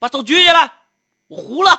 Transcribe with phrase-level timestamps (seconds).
[0.00, 0.72] 把手举起来，
[1.28, 1.78] 我糊了。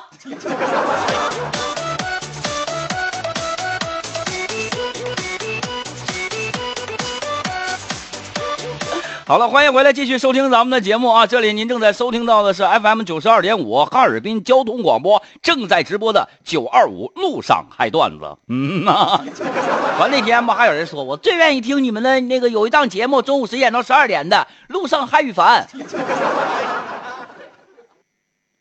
[9.26, 11.26] 好了，欢迎回来，继续收听咱们的节目啊！
[11.26, 18.36] 这里您正在收听到的是 FM 九十二点五哈尔滨交通广播正在直播的九二五路上嗨段子。
[18.46, 19.20] 嗯呐，
[19.98, 25.66] 完那天吧，还有人说我最愿意听你们的那个有一档节目，中午十点到十二点的路上嗨与凡，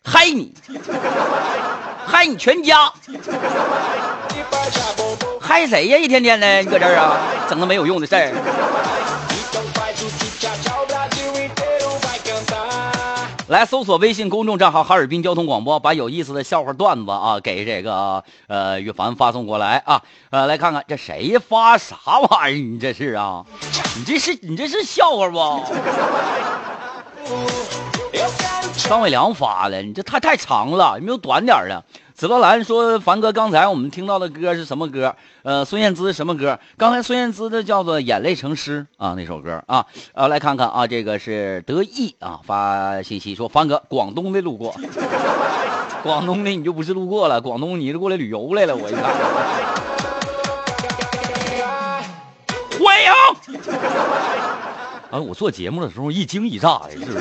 [0.04, 0.54] 嗨你，
[2.06, 2.92] 嗨你全家，
[5.40, 5.98] 嗨谁呀？
[5.98, 7.18] 一天天的，你搁这儿啊，
[7.50, 8.32] 整那没有用的事儿。
[13.48, 20.02] 来搜索微信公众账号“哈尔滨交通广播”，把有意思的笑话段子啊给这个呃羽凡发送过来啊。
[20.30, 21.98] 呃，来看看这谁发啥
[22.30, 22.64] 玩意儿？
[22.64, 23.46] 你这是啊？
[23.98, 25.64] 你这是你这是笑话不？
[28.92, 31.82] 张伟良发的，你这太太长了，有没有短点的？
[32.14, 35.16] 紫罗兰说：“凡哥，刚才我们听到的歌是什么歌？
[35.44, 36.60] 呃，孙燕姿什么歌？
[36.78, 39.86] 刚才孙燕姿的叫做《眼泪成诗》啊，那首歌啊。
[40.12, 44.76] 呃，来看看啊，这个是得意啊发信息说，凡哥，广东的路过，
[46.04, 48.76] 广东的你就不是路过了，广东你是过来旅游来了。
[48.76, 49.04] 我一看，
[52.78, 53.10] 欢迎。
[55.12, 57.20] 啊，我做节目的时候一惊一乍的，是不是？”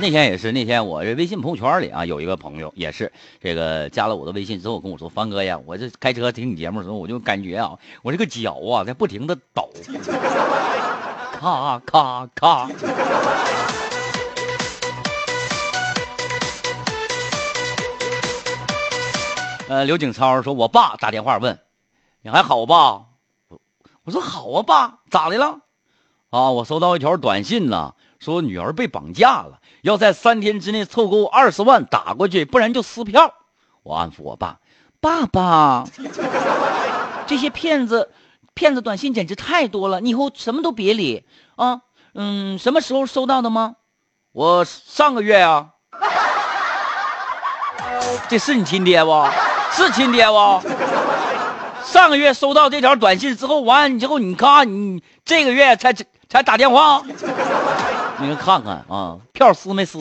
[0.00, 9.70] 那天也是，那天我这微信朋友圈里啊，有一个朋友也是这个加了我的微信之后跟我说：“方哥呀，我这开车听你节目的时候，我就感觉啊，我这个脚啊在不停的抖，
[11.40, 12.68] 咔咔咔。”
[19.68, 21.58] 呃，刘景超说：“我爸打电话问，
[22.20, 23.06] 你还好吧？”
[23.48, 23.58] 我
[24.04, 25.60] 我说：“好啊，爸，咋的了？”
[26.28, 29.60] 啊，我收到一条短信呢，说女儿被绑架了。
[29.84, 33.34] 要在三天之内凑够二十万打过去，不然就撕票。
[33.82, 34.56] 我安抚我爸
[34.98, 35.84] ：“爸爸，
[37.26, 38.10] 这些骗子，
[38.54, 41.82] 骗子短信简直太多了，你以后什么都别理啊。
[42.14, 43.74] 嗯，什么时候收到的吗？
[44.32, 45.68] 我上个月啊。
[48.30, 49.28] 这是你亲爹不？
[49.70, 50.62] 是亲爹不？
[51.84, 55.92] 上个月收到这条短信之后，完之后你看你这个月才
[56.34, 57.00] 才打电话。”
[58.18, 59.98] 你们看看啊，票撕没撕？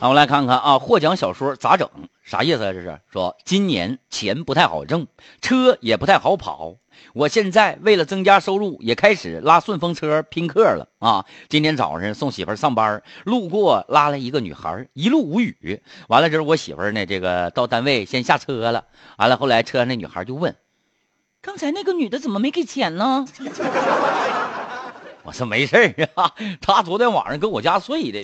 [0.00, 1.88] 啊，我来看看啊，获奖小说咋整？
[2.28, 2.72] 啥意思啊？
[2.74, 5.06] 这是说今年钱不太好挣，
[5.40, 6.76] 车也不太好跑。
[7.14, 11.24] 我现在为了增加收入，也开始拉顺风车拼客了啊！
[11.48, 15.80] 今天早上送媳妇上班，路过拉了一个女孩，一路无语。
[16.08, 18.84] 完了之后，我媳妇呢，这个到单位先下车了。
[19.16, 20.54] 完了，后来车上那女孩就问
[21.40, 23.26] ：“刚才那个女的怎么没给钱呢？”
[25.24, 28.22] 我说：“没事啊，她昨天晚上跟我家睡的，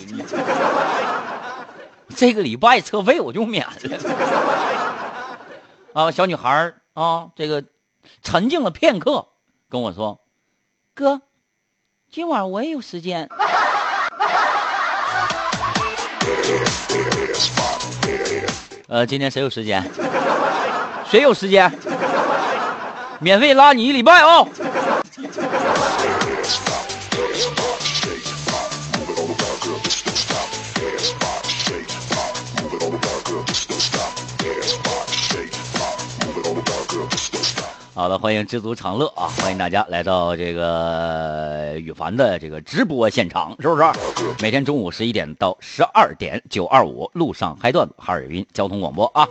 [2.15, 3.73] 这个礼拜车费我就免了。”
[5.93, 7.63] 啊，小女孩啊，这个。
[8.21, 9.29] 沉静了片刻，
[9.67, 10.19] 跟我说
[10.93, 11.21] ：“哥，
[12.11, 13.27] 今晚我也有时间。
[18.87, 19.83] ”呃，今天谁有时间？
[21.09, 21.71] 谁有时间？
[23.19, 24.47] 免费拉你一礼拜哦。
[37.97, 39.31] 好的，欢迎知足常乐啊！
[39.37, 43.85] 欢迎大家来到这个羽凡的这个直播现场，是不是？
[44.41, 49.25] 每天中午十一点到十二点，九二五路上嗨段，哈尔滨交通广播啊！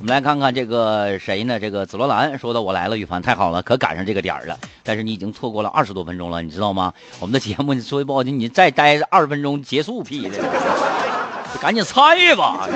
[0.00, 1.60] 我们来看看这个谁呢？
[1.60, 4.58] 这个紫罗兰说的我来了，羽凡太好了，可赶上这个点儿了。
[4.82, 6.92] 但是你已经错过了二十多分钟了，你知道吗？
[7.20, 10.40] 我们的节目你说句不好听，你再待二十分钟结束屁的，
[11.60, 12.68] 赶紧参与吧！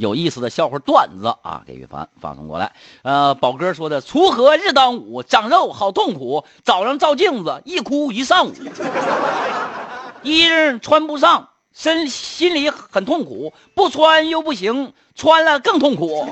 [0.00, 2.72] 有意思的笑话段子啊，给玉凡发送过来。
[3.02, 6.46] 呃，宝哥说的：“锄禾日当午，长肉好痛苦。
[6.64, 8.54] 早上照镜子，一哭一上午。
[10.22, 13.52] 衣裳穿不上，身心里很痛苦。
[13.74, 16.26] 不穿又不行，穿了更痛苦。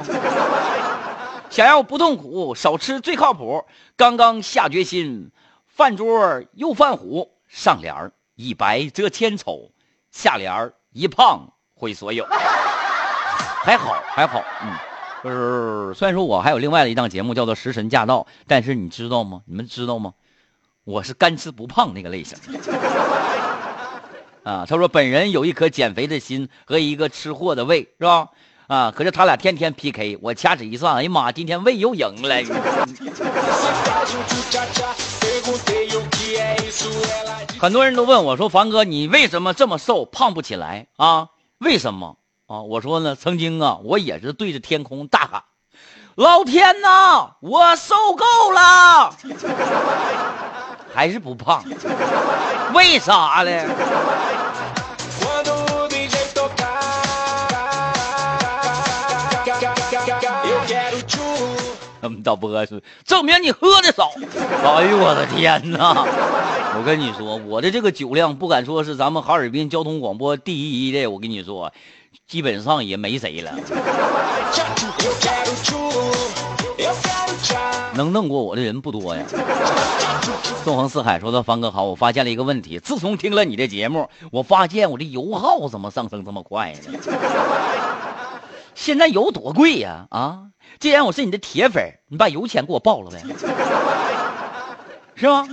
[1.50, 3.66] 想要不痛苦，少吃最靠谱。
[3.98, 5.30] 刚刚下决心，
[5.66, 7.32] 饭桌又犯虎。
[7.48, 9.72] 上联一白遮千丑，
[10.10, 12.26] 下联一胖毁所有。”
[13.62, 14.72] 还好还好，嗯，
[15.22, 19.42] 就是虽然说我还有另外的一档节目叫做《食神驾到》，但是你知道吗？
[19.46, 20.14] 你们知道吗？
[20.84, 22.38] 我是干吃不胖那个类型。
[24.44, 28.28] 啊，他说本人有一颗减肥的心和一个吃货的胃，是吧？
[28.68, 32.36] 啊，可是他俩天天 PK，我掐指一算，哎呀妈，今天胃又赢了。
[37.58, 41.28] 很多人都问我说：“凡哥，你为什么这么瘦，胖不起来啊？
[41.58, 42.17] 为什么
[42.48, 45.44] 啊？”我说呢，曾经啊，我也是对着天空大喊
[46.16, 49.14] ：“老天呐，我受够了！”
[50.92, 51.62] 还是不胖，
[52.74, 53.68] 为啥呢？
[62.24, 64.10] 导播是证明你喝的少。
[64.64, 66.06] 哎呦我的天哪！
[66.78, 71.10] 我跟你说，我的这个酒量不敢说是咱们哈尔滨交通广播第一的。
[71.10, 71.72] 我跟你说，
[72.28, 73.52] 基本上也没谁了。
[77.94, 79.24] 能弄过我的人不多呀。
[80.62, 86.98] 纵横四海说的方哥好，我发现了一个问题，自从听了你的节目，我发现我的油耗怎么上升这么快呢？
[88.74, 90.06] 现在油多贵呀！
[90.10, 90.42] 啊！
[90.78, 93.24] 既然我是你的铁粉，你把油钱给我报了呗，
[95.16, 95.48] 是吗？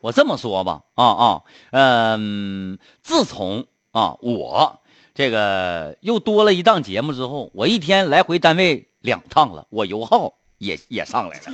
[0.00, 1.40] 我这么说吧，啊啊，
[1.72, 4.80] 嗯，自从啊我
[5.14, 11.52] 这个又多了一档节目之后，我一天来回单位两趟了，我油耗也也上来了。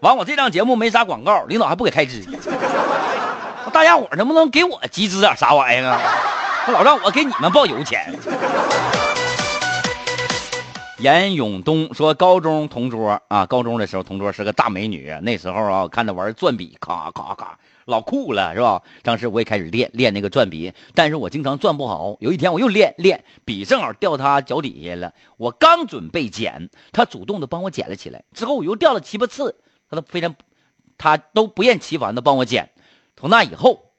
[0.00, 2.24] 完，我这档节目没啥广告，领导还不给开支，
[3.72, 6.00] 大家伙能不能给我集资点啥玩意儿啊？
[6.68, 8.14] 老让我给你们报油钱。
[10.98, 15.16] 严永东说：“高中同桌啊，高中的时候同桌是个大美女。
[15.22, 17.58] 那时候啊，看她玩转笔，咔咔咔，
[17.88, 18.82] 老酷了，是吧？
[19.02, 22.18] 当时我也开始练练那个转笔，但是我经常转不好。
[22.20, 25.14] 有一天我又练练笔，正好掉他脚底下了。
[25.38, 28.24] 我刚准备捡，他主动的帮我捡了起来。
[28.34, 29.56] 之后我又掉了七八次，
[29.88, 30.34] 他都非常，
[30.98, 32.70] 他都不厌其烦的帮我捡。
[33.16, 33.90] 从那以后，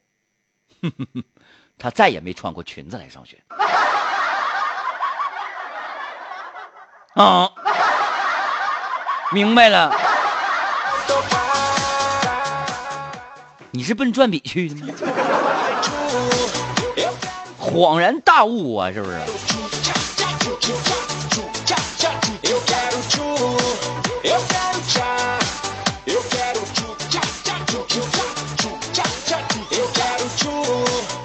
[1.80, 3.44] 他再也没穿过裙子来上学。”
[7.16, 7.52] 啊，
[9.34, 9.92] 明白了，
[13.80, 14.94] 你是奔转笔去的吗？
[17.58, 19.16] 恍然大悟啊，是不是？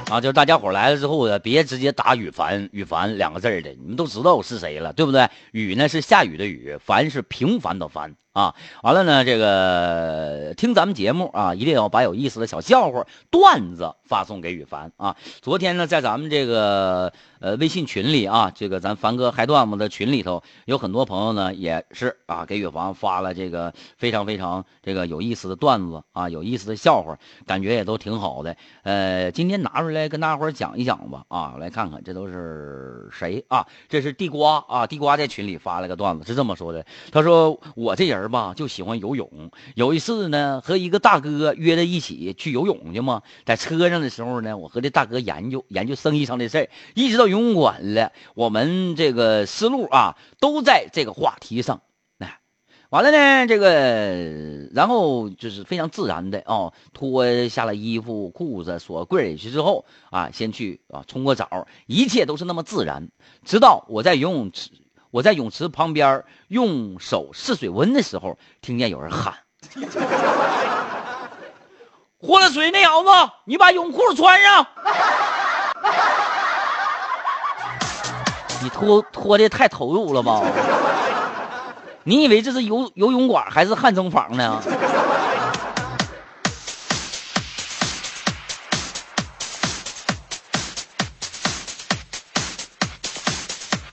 [0.09, 5.29] 啊，就是大家伙来了之后呢，别直接打羽凡羽凡两个字的，你们都知道我是谁了，对不对？
[5.51, 8.15] 雨呢是下雨的雨，凡是平凡的凡。
[8.35, 8.53] 啊，
[8.83, 15.17] 完了呢，这个听咱们节目啊，一定要把有意思的小笑话、段子发送给羽凡啊。
[15.41, 27.17] 昨天呢，在咱们这个呃微信群里啊，这个咱凡哥嗨段子的群里头，有很多朋友呢也是啊，给羽凡发了这个非常非常这个有意思的段子啊，有意思的笑话，
[27.47, 28.57] 感觉也都挺好的。
[28.83, 33.65] 呃，今天拿出来跟大家伙讲一讲吧啊，来看看这都是谁啊？
[33.89, 38.24] 这是地瓜啊，地瓜在群里发了个段子，是这么说的，他说我这人。
[38.25, 39.51] 人吧，就喜欢游泳。
[39.75, 43.23] 有一次呢，和一个大哥约在一起去游泳去嘛。
[43.45, 51.83] 在车上的时候呢，我和这大哥研究研究生意上的事儿，一直到游泳馆了，我们这个思路啊都在这个话题上。
[52.19, 52.41] 哎，
[52.89, 63.11] 完了呢，这个然后就是非常自然的哦，脱下了衣服裤子，锁柜里去之后啊，先去啊冲个澡，一切都是那么自然。
[63.45, 64.71] 直到我在游泳池。
[65.15, 69.33] 我在泳池旁边用手试水温的时候，听见有人喊
[72.21, 73.11] ：“喝了水那小子，
[73.45, 74.67] 你把泳裤穿上。”
[78.61, 80.43] 你脱脱的太投入了吧？
[82.03, 84.61] 你以为这是游游泳馆还是汗蒸房呢？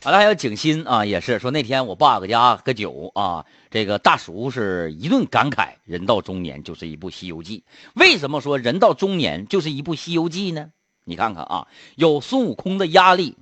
[0.04, 7.64] 完了，还有景欣啊，也是说那天我爸搁家喝酒啊，这个大叔是一顿感慨：人到中年就是一部《西游记》。
[7.94, 10.70] 为什么说人到中年就是一部《西游记》呢？
[11.04, 13.38] 你看看啊，有孙悟空的压力，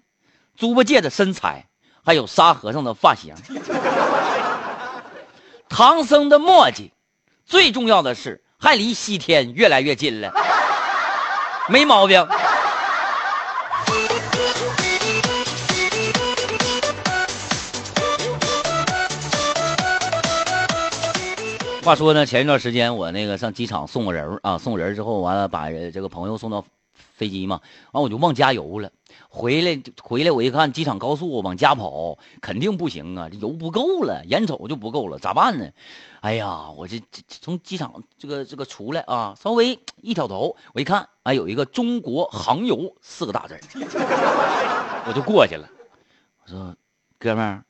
[0.58, 1.68] 猪八戒的身材，
[2.04, 3.34] 还有沙和尚的发型，
[5.70, 6.92] 唐僧的墨迹，
[7.46, 10.34] 最重要的是还离西天越来越近了，
[11.70, 12.28] 没毛病。
[21.90, 26.64] 话说呢，前一段时间我那个上机场送个人啊，送人之后完了，把这个朋友送到
[27.16, 27.62] 飞机嘛，
[27.94, 28.92] 完我就忘加油了。
[29.28, 35.68] 回来回来，我一看机场高速往家跑，肯定不行啊，这油不够了，眼瞅就不够了，咋办呢？
[36.20, 43.60] 哎呀，我这这从机场这个这个出来啊，稍微一挑头，我一看，啊，有一个中国航油四个大字
[45.08, 45.68] 我就过去了。
[46.46, 46.76] 我说，
[47.18, 47.64] 哥们儿，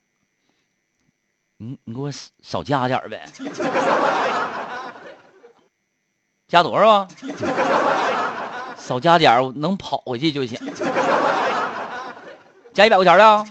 [1.62, 2.10] 你你给我
[2.42, 3.26] 少加点呗，
[6.48, 7.08] 加多少啊？
[8.78, 10.58] 少加点我能跑回去就行。
[12.74, 13.46] 加一百块钱的啊？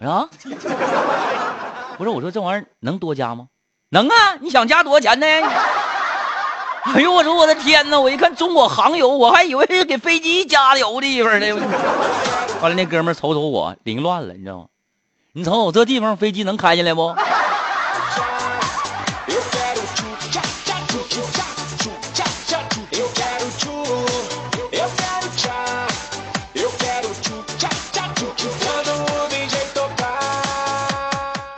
[0.00, 0.26] 啊？
[1.98, 3.48] 不是，我说这玩意儿能多加吗？
[3.90, 4.36] 能啊！
[4.40, 5.26] 你想加多少钱呢？
[6.94, 8.00] 哎呦，我说我的天哪！
[8.00, 11.46] 我一看中国航油，我还以为是给飞机加油的地方呢。
[12.58, 14.66] 后来那哥们瞅瞅我，凌乱了，你知道吗？
[15.36, 17.12] 你瞅我这地方飞机能开进来不？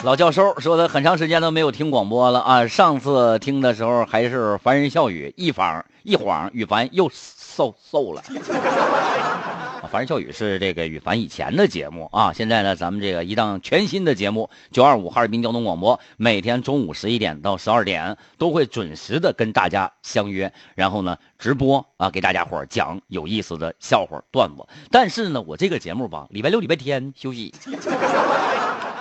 [0.03, 2.67] 老教授说的很长时间都没有听广播了啊！
[2.67, 8.23] 上次听的时候还是凡人笑语，一晃一晃，羽凡又死瘦瘦了。
[9.91, 24.67] 凡人笑语是这个羽凡以前的节目啊，现在呢，咱们这个一档全新的节目九二五哈尔滨交通广播，每天中午十一点到十二点都会准时的跟大家相约，然后呢直播啊，给大家伙讲有意思的笑话段子。
[24.91, 27.55] 但是呢，我这个节目吧，礼拜六、礼拜天休息。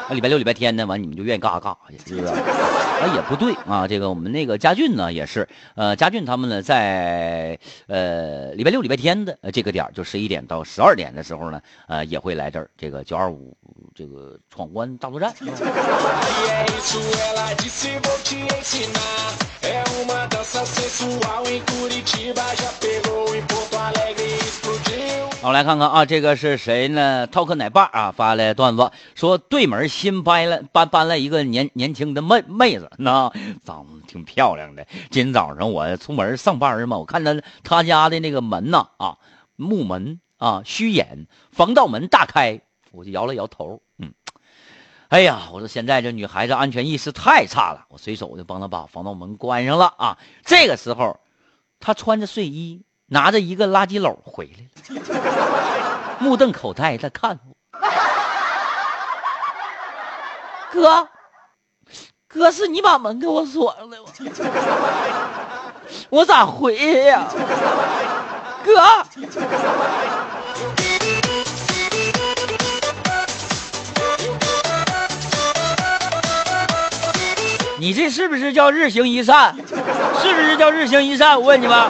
[0.08, 2.34] 那礼拜六、礼拜天呢，完你们就愿意干啥干啥去，是不是？
[2.34, 3.88] 啊，也不对啊。
[3.88, 7.58] 这个我们那个佳俊呢，也是，呃，佳俊他们呢，在
[7.88, 13.58] 呃礼拜六、礼拜天的这个点就十一点到十二点的时候呢，呃，也会来这儿，这个九二五
[13.96, 15.34] 这个闯关大作战。
[25.46, 33.32] 我来看看啊，这个是谁呢？talk 奶爸啊发来段子，说对门新搬了搬搬了一个年年轻的妹妹子，那
[33.64, 34.88] 长得挺漂亮的。
[35.12, 37.32] 今天早上我出门上班嘛，我看到
[37.64, 39.20] 他家的那个门呐啊，
[39.56, 42.62] 木门啊，虚掩，防盗门大开，
[42.92, 44.14] 我就摇了摇头，嗯，
[45.10, 50.18] 哎呀，我说现在这女孩子安全意识太差了，我随手就帮她把防盗门关上了啊。
[50.44, 51.20] 这个时候，
[51.80, 52.82] 她穿着睡衣。
[53.08, 57.54] 拿着一个垃圾篓回来了，目瞪口呆的看我。
[60.72, 61.08] 哥，
[62.28, 64.10] 哥是你把门给我锁上的吗？
[66.10, 67.28] 我咋回去呀？
[68.64, 69.06] 哥，
[77.78, 79.56] 你这是不是叫日行一善？
[80.20, 81.40] 是不是叫日行一善？
[81.40, 81.88] 我问你们。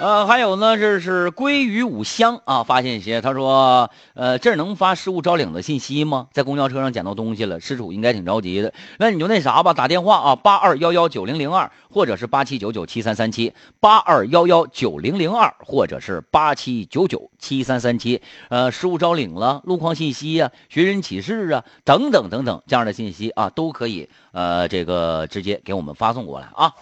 [0.00, 6.28] 呃，还有呢，这是鲑鱼五香啊，发信息，他说，呃，这能发失物招领的信息吗？
[6.32, 8.72] 在公交车上捡到东西了，失主应该挺着急的。
[8.98, 18.22] 那你就那啥吧，打电话啊，八二幺幺九零零二，或者是八七九九七三三七，八二幺幺九零零二，或者是八七九九七三三七。
[18.50, 26.72] 呃，失物招领了，路况信息啊，寻人启事啊，等等等等这样的信息啊，都可以呃，这个直接给我们发送过来啊。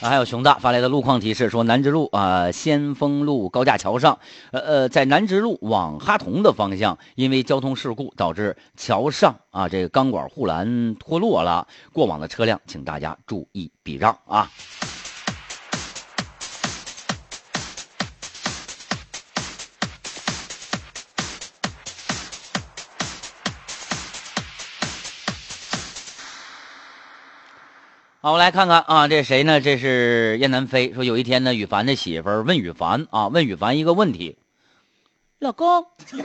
[0.00, 4.18] 还有熊大发来的路况提示说，南直路啊，先锋路高架桥上，
[4.52, 14.50] 呃呃，在南直路往哈同的方向，因为交通事故导致桥上啊这个钢管护栏脱落了，过往的车辆请大家注意避让啊。
[28.24, 29.60] 好，我来看看啊，这谁呢？
[29.60, 34.38] 这是燕南飞说，有一天呢，羽凡的媳妇儿问羽凡啊，问羽凡一个问题
[35.40, 35.84] ：“老公，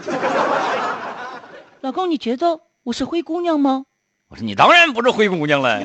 [1.82, 3.84] 老公，你觉得我是灰姑娘吗？”
[4.32, 5.84] 我说：“你当然不是灰姑娘了。”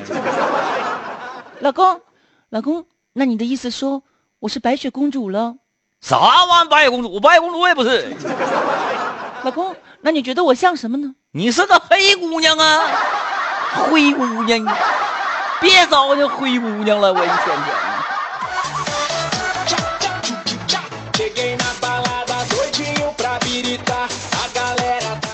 [1.59, 1.99] 老公，
[2.47, 4.01] 老公，那你的意思说
[4.39, 5.57] 我是白雪公主了？
[5.99, 6.69] 啥玩意？
[6.69, 7.11] 白雪公主？
[7.11, 8.15] 我白雪公主我也不是。
[9.43, 11.13] 老公，那你觉得我像什么呢？
[11.31, 12.87] 你是个黑姑娘啊，
[13.91, 14.65] 灰姑娘。
[15.61, 17.37] 别糟践灰姑娘了，我一天
[21.13, 21.65] 天的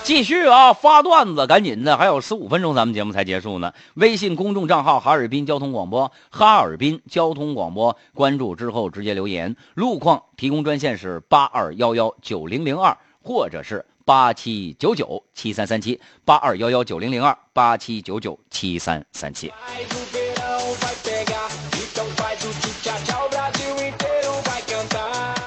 [0.04, 3.72] 继续啊，发段子，赶紧的，还有十五分钟，咱们节目才结束呢。
[3.94, 9.56] 微信公众账号哈尔滨交通广播，哈尔滨交通广播，关注之后直接留言。
[9.74, 19.52] 路况提供专线是八二幺幺九零零二，或者是八七九九七三三七，八二幺幺九零零二，八七九九七三三七。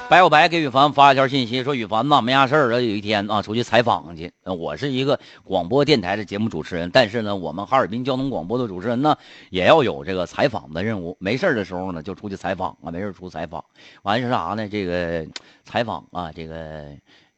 [0.07, 4.31] 白小白给羽凡发一条信息，说羽凡呐，没啥事儿有一天啊，出去采访去。
[4.43, 9.17] 我是一个广播电台的节目主持人，但是呢，我们哈尔滨交通广播的主持人呢，
[9.49, 11.17] 也要有这个采访的任务。
[11.19, 13.65] 没事的时候呢，就出去采访啊，没事出采访。
[14.03, 14.69] 完是啥呢？
[14.69, 15.25] 这个
[15.63, 16.85] 采访啊，这个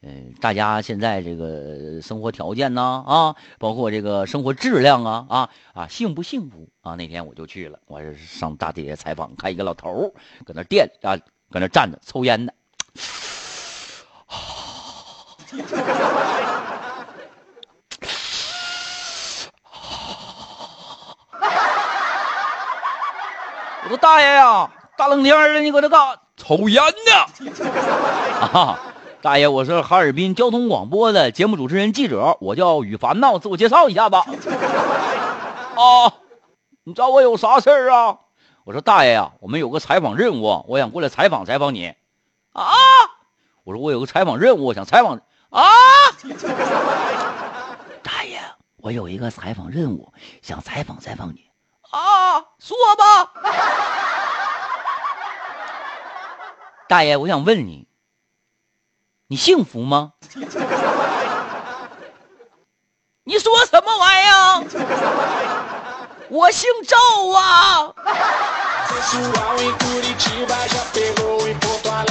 [0.04, 6.94] 嗯，大家现在这个生活条件呢啊，包括这个生活质量啊啊啊，幸不幸福啊？
[6.96, 10.14] 那天我就去了，我是上大街采访，看一个老头儿
[10.46, 11.18] 搁那店啊，
[11.50, 12.54] 搁那站着抽烟呢。
[23.84, 26.22] 我说大爷呀，大冷天的你搁那干啥？
[26.36, 27.12] 抽烟呢？
[28.54, 28.80] 啊，
[29.28, 34.24] 大爷，我是哈尔滨交通广播的节目主持人、记者，我叫羽凡呐，自我介绍一下吧。
[35.76, 36.14] 啊，
[36.86, 38.20] 你找我有啥事儿啊？
[38.64, 41.94] 我说大爷呀，我们有个采访任务，我想过来采访采访你。
[42.54, 42.64] 啊！
[43.66, 45.20] 我说我有个采访任务，我想采访
[45.50, 45.62] 啊！
[48.02, 48.40] 大爷，
[48.78, 51.50] 我有一个采访任务，想采访采访你
[51.92, 52.46] 啊！
[52.60, 53.34] 说吧，
[56.88, 57.90] 大爷，我想问你，
[59.30, 60.14] 你幸福吗？
[63.26, 64.64] 你说什么玩意儿？
[66.30, 66.96] 我姓赵
[67.38, 67.94] 啊！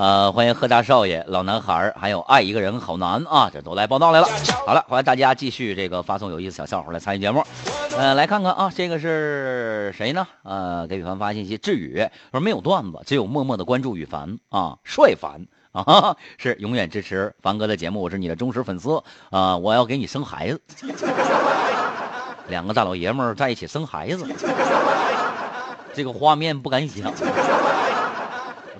[0.00, 4.26] 呃，欢迎贺大少爷、老男孩还有爱一个人好难啊，这都来报道来了。
[4.66, 7.44] 好了，欢迎大家继续这个发送有意思小笑话来参与节目。
[7.98, 10.26] 呃，来看看啊，这个是谁呢？
[10.42, 20.60] 呃，给羽凡发信息，志宇说没有段子，只有默默的关注羽凡啊，帅凡啊， 是永远支持凡哥的节目，我是你的忠实粉丝啊，我要给你生孩子，
[22.48, 24.26] 两个大老爷们儿在一起生孩子，
[25.92, 27.12] 这个画面不敢想。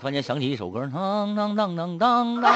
[0.00, 2.54] 突然间想起一首歌，当当当当当当，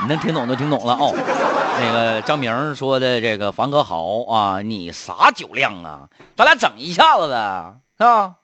[0.00, 1.12] 你能听懂就听懂了哦。
[1.78, 6.08] 那个张明说的这个凡哥好啊，你啥酒量啊？
[6.34, 8.36] 咱俩整一下子呗，是吧？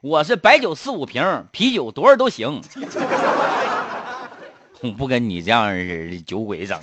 [0.00, 2.60] 我是白酒四五瓶，啤酒多少都行。
[4.82, 6.76] 我不跟你这样似的酒鬼整。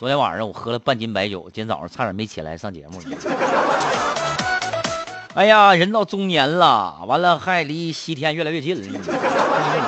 [0.00, 3.00] 昨天晚上我喝了半斤白酒，今天早上差点没起来上节目。
[5.38, 8.82] 哎呀，人到中年了，完了还离西天越来越近了。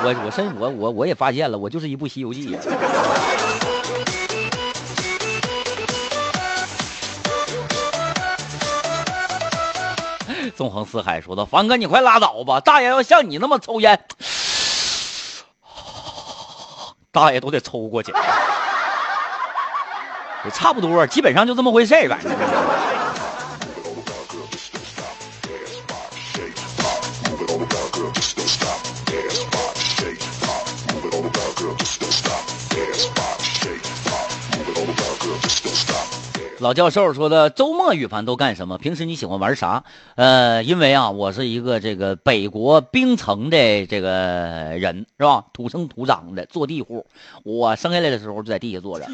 [0.01, 2.55] 我我甚我我我也发现了，我就是一部《西游记》。
[10.55, 12.61] 纵横四海说道：“凡哥，你快拉倒吧！
[12.61, 13.99] 大爷要像你那么抽烟，
[17.11, 18.13] 大爷都得抽过去。
[20.45, 22.31] 也差不多，基本上就这么回事儿，反正。”
[36.59, 38.77] 老教授说的周末羽凡都干什么？
[38.77, 39.83] 平时你喜欢玩啥？
[40.13, 45.45] 呃，因为啊，我是一个这个北国冰城的这个人，是吧？
[45.53, 47.07] 土生土长的坐地户，
[47.43, 49.07] 我生下来的时候就在地下坐着。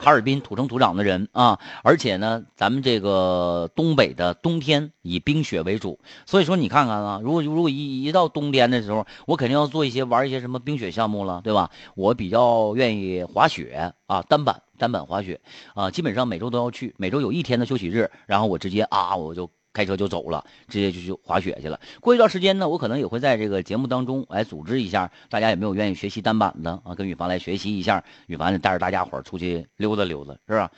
[0.00, 11.70] 哈尔滨土生土长的人啊，而且呢，咱们这个东北的冬天以冰雪为主，所以说你看看啊，如果如果一一到冬天的时候，我肯定要做一些玩一些什么冰雪项目了，对吧？
[11.94, 14.62] 我比较愿意滑雪啊，单板。
[14.78, 15.42] 单板滑雪
[15.74, 21.80] 啊，基本上每周都要去，每周有一天的休息日，然后我直接啊，我就开车就走了，直接就去滑雪去了。
[22.00, 26.94] 过一段时间呢，我可能也会在这个节目当中来组织一下，大家有没有愿意学习单板的啊？
[26.94, 30.70] 跟羽凡来学习一下，羽凡带着大家伙出去溜达溜达，是吧？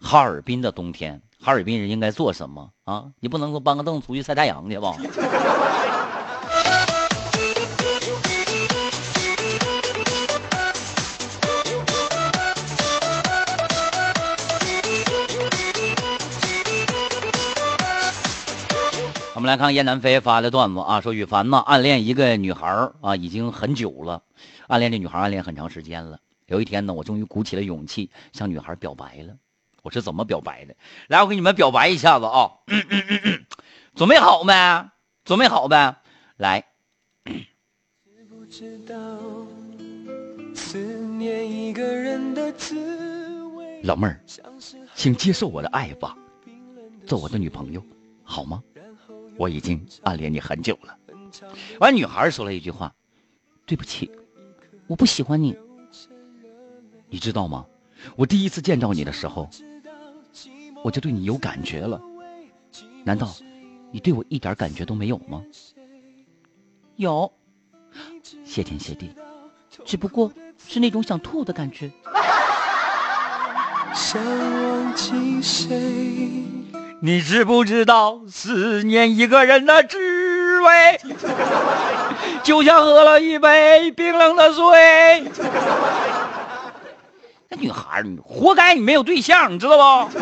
[0.00, 3.06] 哈尔滨的冬天，哈尔滨人应该做什么啊？
[3.20, 4.94] 你不能说搬个凳出去晒太阳去吧？
[19.44, 24.22] 们来看燕南飞发的段子啊，说羽凡呢暗恋一个女孩啊，已经很久了，
[24.68, 26.18] 暗恋这女孩暗恋很长时间了。
[26.46, 29.36] 有一天呢，我终于鼓起了勇气向女孩表白了。
[29.82, 30.74] 我是怎么表白的？
[31.08, 32.52] 来，我给你们表白一下子啊，
[33.94, 34.54] 准备好没？
[35.26, 35.94] 准备好呗？
[36.38, 36.64] 来。
[43.82, 44.18] 老妹儿，
[44.94, 46.16] 请接受我的爱吧，
[47.06, 47.84] 做我的女朋友，
[48.22, 48.62] 好吗？
[49.36, 50.96] 我已经暗恋你很久了。
[51.80, 52.94] 完，女孩说了一句话
[53.66, 54.10] ：“对不起，
[54.86, 55.56] 我不喜欢你。”
[57.10, 57.66] 你知道吗？
[58.16, 59.48] 我第一次见到你的时候，
[60.82, 62.00] 我就对你有感觉了。
[63.04, 63.34] 难道
[63.90, 65.42] 你对我一点感觉都没有吗？
[66.96, 67.32] 有，
[68.44, 69.10] 谢天谢地，
[69.84, 71.90] 只不过是那种想吐的感觉。
[77.06, 79.98] 你知不知道思念一个人的滋
[80.62, 80.98] 味？
[82.42, 85.24] 就像喝了一杯冰冷的水。
[87.50, 90.18] 那女孩你活该你没有对象，你知道不？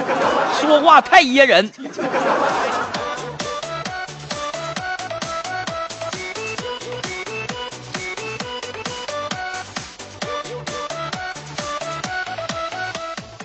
[0.61, 1.71] 说话太噎人。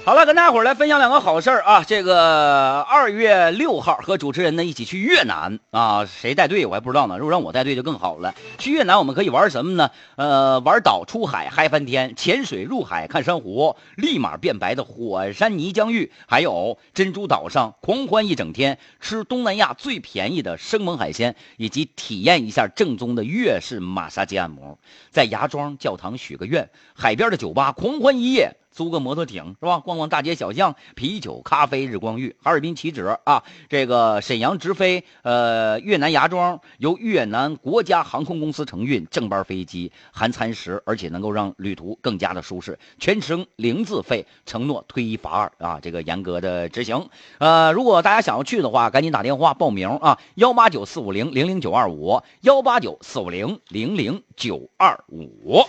[0.07, 1.83] 好了，跟大伙儿来分享两个好事儿啊！
[1.85, 7.17] 这个二月六号和主持人呢一起去越南啊，谁带队我还不知道呢。
[7.17, 8.33] 如果让我带队就更好了。
[8.57, 9.91] 去越南我们可以玩什么呢？
[10.15, 24.79] 呃，玩岛、出海、嗨翻天、潜水、入海、看珊瑚、立马变白的火山泥浆浴，还有珍珠岛上狂欢一整天，吃东南亚最便宜的生猛海鲜，以及体验一下正宗的粤式马杀鸡按摩，
[25.11, 28.55] 在芽庄教堂许个愿，海边的酒吧狂欢一夜。
[28.77, 29.79] 租个摩托艇是吧？
[29.79, 32.35] 逛逛大街小巷，啤酒、咖啡、日光浴。
[32.43, 47.09] 哈尔滨起止啊，这个沈阳直飞呃越南芽庄，由越南国家航空公司承运，正班飞机，含餐食，而且能够让旅途更加的舒适，全程零自费，承诺推一罚二啊，这个严格的执行。
[47.39, 55.65] 呃，如果大家想要去的话，赶紧打电话报名啊，幺八九四五零零零九二五，幺八九四五零零零九二五。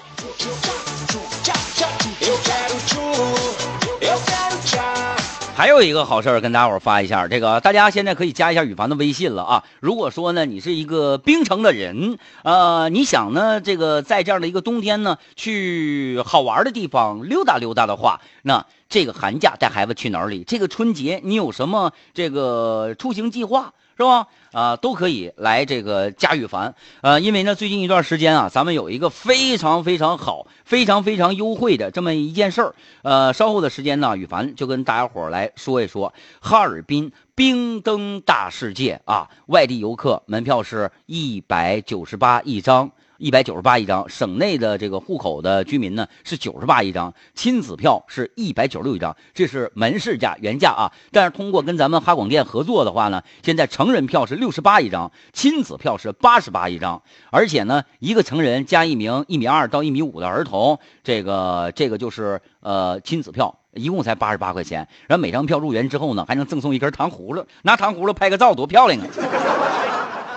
[5.55, 9.64] 还有一个好事跟大家伙发一下，这个大家现在可以加一下羽凡的微信了啊。
[9.81, 20.44] 如果说呢，你是一个冰城的人，呃，你想呢，这个在这样的一个冬天呢，去好玩的地方溜达溜达的话，那这个寒假带孩子去哪里？
[20.46, 23.72] 这个春节你有什么这个出行计划？
[23.98, 24.28] 是吧？
[24.52, 42.92] 啊，都可以来这个加羽凡，呃，因为呢，最近一段时间啊，咱们有一个非常非常好、非常非常优惠的这么一件事儿，呃，稍后的时间呢，羽凡就跟大家伙来说一说哈尔滨冰灯大世界啊，外地游客门票是一百九十八一张。
[43.18, 50.92] 一百九十八一张，省内的这个户口的居民呢是九十八一张，亲子票是一百九十六一张，这是门市价原价啊。
[51.11, 64.87] 但是通过跟咱们哈广电合作的话呢，现在成人票是六十八一张，亲子票是八十八一张，而且呢，一个成人加一名一米二到一米五的儿童，这个这个就是呃亲子票，一共才八十八块钱。
[65.09, 69.07] 然后每张票入园之后呢，还能赠送一根糖葫芦，拿糖葫芦拍个照多漂亮啊！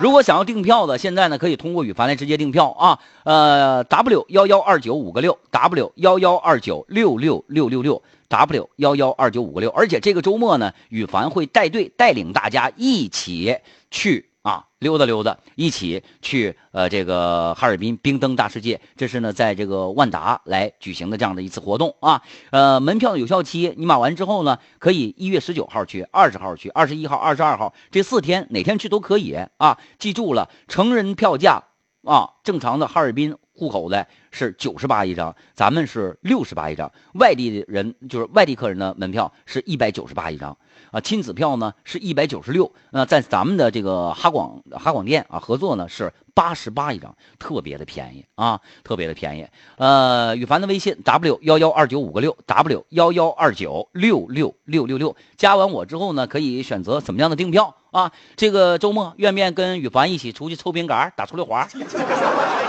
[0.02, 13.56] 如果想要订票的，现在呢可以通过羽凡来直接订票啊，呃，W 幺幺二九五个六，W 幺幺二九六六六六六，W 幺幺二九五个六，而且这个周末呢，羽凡会带队带领大家一起
[13.92, 14.31] 去。
[14.42, 22.22] 啊，溜达溜达，一起去呃，这个哈尔滨冰灯大世界，这是呢，在这个万达来举行的这样的一次活动啊。
[22.50, 29.78] 呃，门票的有效期，你买完之后呢，可以一月十九号去，二十号去，二十一号、二十二号这四天哪天去都可以啊。
[30.00, 31.62] 记住了，成人票价
[32.02, 36.90] 啊，正常的哈尔滨户口的是九十八一张，咱们是六十八一张。
[37.14, 40.58] 外地人就是外地客人的门票是一百九十八一张。
[40.90, 49.46] 啊，亲子票呢是一百九十六，那在咱们的这个哈广哈广电啊合作呢是八十八一张，特别的便宜啊，特别的便宜。
[49.76, 58.10] 呃，羽凡的微信 w 幺幺二九五个六 w 幺幺二九六六六六六，加完我之后呢，可以选择怎么样的订票啊？
[58.36, 61.68] 这个周末愿不愿跟羽凡一起出去抽饼干、打出溜滑？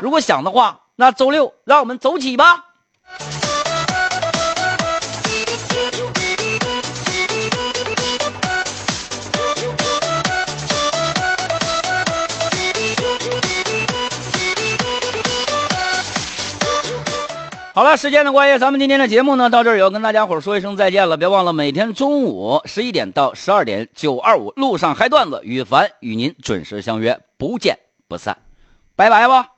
[0.00, 2.64] 如果想的话，那周六让我们走起吧。
[17.74, 21.16] 好了，时间的关系，咱们今天的节目呢，到这儿也要跟大家伙说一声再见了。
[21.16, 28.38] 别忘了每天中午十一点到十二点，九二五路上嗨段子，羽凡与您准时相约，不见不散，
[28.96, 29.57] 拜拜吧。